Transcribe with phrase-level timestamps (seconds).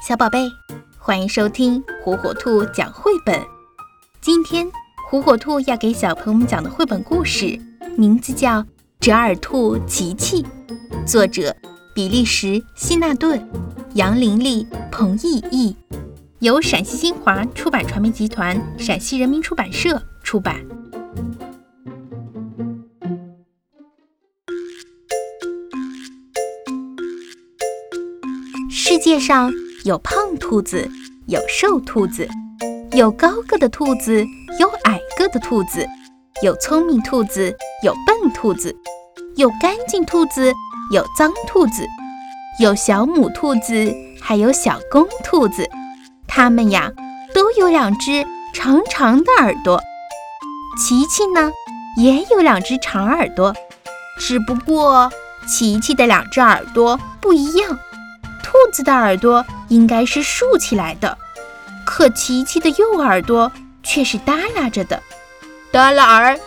[0.00, 0.50] 小宝贝，
[0.98, 3.38] 欢迎收听火火兔讲绘本。
[4.18, 4.66] 今天，
[5.10, 7.60] 火火兔要给小朋友们讲的绘本故事，
[7.98, 8.62] 名字叫
[8.98, 10.42] 《折耳兔琪琪》，
[11.06, 11.54] 作者
[11.94, 13.46] 比利时希纳顿，
[13.92, 15.76] 杨玲丽、彭毅译，
[16.38, 20.64] 由陕西新华出版传媒集团、陕西人民出版社出版。
[28.70, 29.52] 世界上
[29.84, 30.90] 有胖兔子，
[31.26, 32.28] 有瘦兔子，
[32.92, 34.22] 有高个的兔子，
[34.58, 35.86] 有矮个的兔子，
[36.42, 38.76] 有聪明兔子，有笨兔子，
[39.36, 40.52] 有干净兔子，
[40.92, 41.86] 有脏兔子，
[42.60, 45.66] 有小母兔子，还有小公兔子。
[46.28, 46.92] 它们呀，
[47.32, 48.22] 都有两只
[48.52, 49.80] 长长的耳朵。
[50.78, 51.50] 琪琪呢，
[51.96, 53.54] 也有两只长耳朵，
[54.18, 55.10] 只不过
[55.48, 57.78] 琪琪的两只耳朵不一样。
[58.42, 61.16] 兔子的耳朵应该是竖起来的，
[61.86, 63.50] 可琪琪的右耳朵
[63.82, 65.02] 却是耷拉着的。
[65.72, 66.38] 耷拉儿，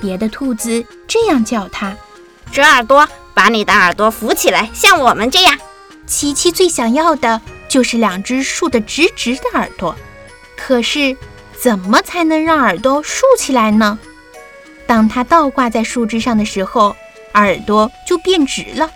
[0.00, 1.96] 别的兔子这样叫它。
[2.52, 5.58] 折耳朵，把你的耳朵扶起来，像我们这样。
[6.06, 9.96] 琪琪最想要的就是两只竖得直直的耳朵，
[10.56, 11.16] 可是
[11.58, 13.98] 怎么才能让耳朵竖起来呢？
[14.86, 16.94] 当它倒挂在树枝上的时候，
[17.32, 18.90] 耳朵就变直了，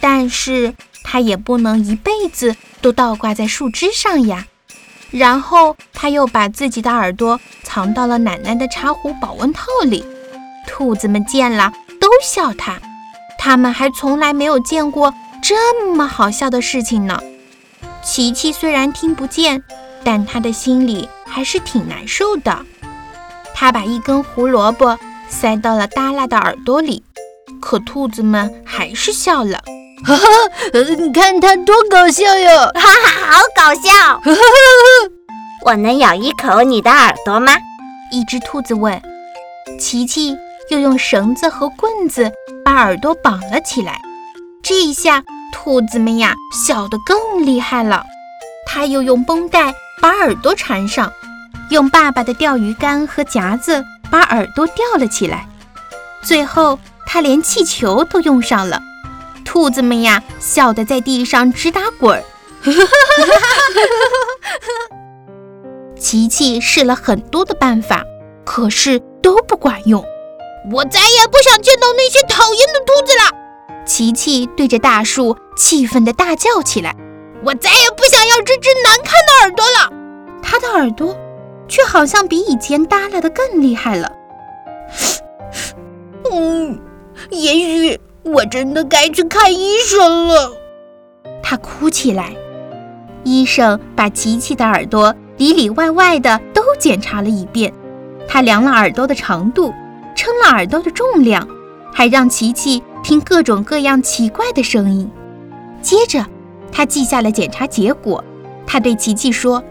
[0.00, 0.74] 但是。
[1.04, 4.46] 它也不能一辈子都倒挂在树枝上呀。
[5.12, 10.04] 然后他又把自己的耳朵藏到了奶奶的茶壶保温套里。
[10.66, 12.80] 兔子们见了都笑他，
[13.38, 17.20] 他们还从来没有见过这么好笑的事情呢。
[18.02, 19.62] 琪琪虽然听不见，
[20.02, 22.66] 但他的心里还是挺难受的。
[23.54, 27.04] 他把一根胡萝卜塞到了耷拉的耳朵里，
[27.60, 29.62] 可兔子们还是笑了。
[30.06, 30.24] 哈哈，
[30.98, 32.58] 你看它多搞笑哟！
[32.74, 33.90] 哈哈，好搞笑！
[34.18, 34.40] 哈哈，
[35.64, 37.56] 我能咬一口你的耳朵吗？
[38.10, 39.00] 一只兔子问。
[39.80, 40.36] 琪琪
[40.70, 42.30] 又用绳子和棍子
[42.64, 43.98] 把耳朵绑了起来。
[44.62, 45.22] 这一下，
[45.52, 46.34] 兔子们呀
[46.66, 48.04] 笑得更厉害了。
[48.66, 51.10] 他又用绷带把耳朵缠上，
[51.70, 55.46] 用爸爸的钓鱼竿和夹子把耳朵吊了起来。
[56.22, 58.80] 最后，他连气球都用上了。
[59.54, 62.24] 兔子们呀，笑得在地上直打滚儿。
[65.96, 68.02] 琪琪试了很多的办法，
[68.44, 70.04] 可是都不管用。
[70.72, 73.30] 我再也不想见到那些讨厌的兔子了！
[73.86, 76.92] 琪琪对着大树气愤地大叫起来。
[77.44, 79.88] 我再也不想要这只难看的耳朵了！
[80.42, 81.16] 他的耳朵
[81.68, 84.10] 却好像比以前耷拉的更厉害了。
[86.32, 86.80] 嗯，
[87.30, 88.00] 也许。
[88.24, 90.52] 我真的该去看医生了，
[91.42, 92.34] 他哭起来。
[93.22, 97.72] 医生把琪琪的耳朵里里外外的都检查了一遍，
[98.26, 99.72] 他量了耳朵的长度，
[100.16, 101.46] 称了耳朵的重量，
[101.92, 105.10] 还让琪琪听各种各样奇怪的声音。
[105.80, 106.24] 接着，
[106.72, 108.22] 他记下了检查结果。
[108.66, 109.62] 他对琪琪说：“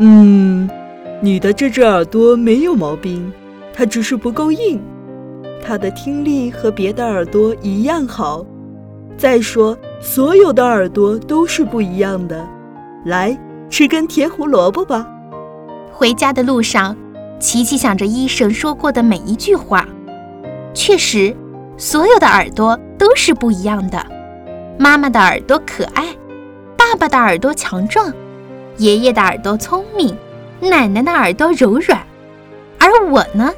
[0.00, 0.68] 嗯，
[1.20, 3.30] 你的这只耳朵没有毛病，
[3.74, 4.82] 它只是不够硬。”
[5.64, 8.44] 它的听力和别的耳朵一样好。
[9.16, 12.44] 再说，所有的耳朵都是不一样的。
[13.04, 13.38] 来，
[13.70, 15.06] 吃根甜胡萝卜吧。
[15.92, 16.96] 回家的路上，
[17.38, 19.86] 琪琪想着医生说过的每一句话。
[20.74, 21.36] 确实，
[21.76, 24.04] 所有的耳朵都是不一样的。
[24.78, 26.06] 妈妈的耳朵可爱，
[26.76, 28.12] 爸爸的耳朵强壮，
[28.78, 30.16] 爷爷的耳朵聪明，
[30.60, 32.00] 奶奶的耳朵柔软。
[32.78, 33.52] 而我呢？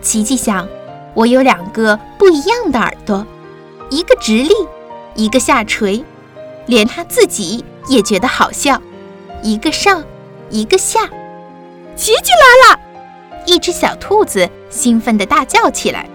[0.00, 0.68] 琪琪想。
[1.14, 3.26] 我有两个不一样的耳朵，
[3.90, 4.50] 一个直立，
[5.14, 6.02] 一个下垂，
[6.66, 8.80] 连他自己也觉得好笑。
[9.42, 10.02] 一个上，
[10.50, 11.00] 一个下。
[11.94, 12.30] 琪琪
[12.70, 12.80] 来了！
[13.44, 16.08] 一只小兔子兴奋地大叫起来：“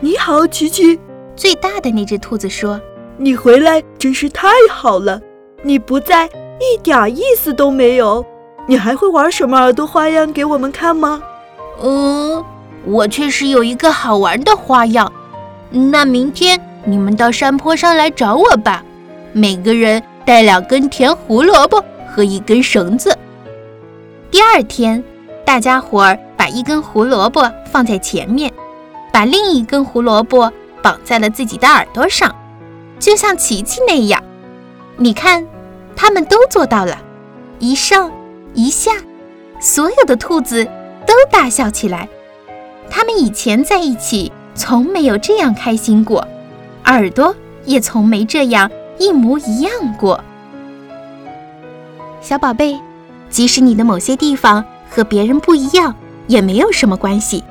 [0.00, 0.98] 你好，琪琪！”
[1.36, 2.80] 最大的那只兔子说
[3.18, 5.20] ：“你回来真是太好了！
[5.62, 8.24] 你不在，一点意思都没有。
[8.66, 11.22] 你还会玩什么耳朵花样给我们看吗？”
[11.82, 12.44] 嗯。
[12.88, 15.12] 我确实有一个好玩的花样，
[15.70, 18.82] 那明天你们到山坡上来找我吧。
[19.32, 23.14] 每个人带两根甜胡萝卜和一根绳子。
[24.30, 25.04] 第二天，
[25.44, 28.50] 大家伙儿把一根胡萝卜放在前面，
[29.12, 30.50] 把另一根胡萝卜
[30.82, 32.34] 绑在了自己的耳朵上，
[32.98, 34.22] 就像琪琪那样。
[34.96, 35.46] 你看，
[35.94, 36.96] 他们都做到了，
[37.58, 38.10] 一上
[38.54, 38.92] 一下，
[39.60, 40.64] 所有的兔子
[41.06, 42.08] 都大笑起来。
[42.90, 46.26] 他们以前在一起，从没有这样开心过，
[46.86, 50.22] 耳朵也从没这样一模一样过。
[52.20, 52.78] 小宝贝，
[53.30, 55.94] 即使你的某些地方和别人不一样，
[56.26, 57.44] 也没有什么关系。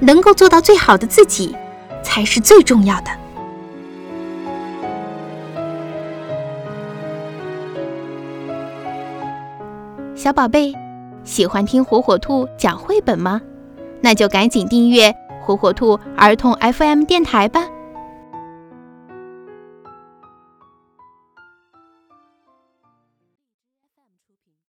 [0.00, 1.56] 能够做到最好的自己，
[2.02, 3.10] 才是最重要的。
[10.14, 10.72] 小宝贝，
[11.22, 13.40] 喜欢听火火兔讲绘本吗？
[14.04, 17.66] 那就赶紧订阅火火兔儿童 FM 电台吧。